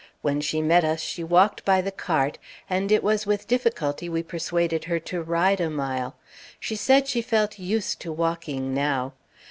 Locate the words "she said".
6.59-7.07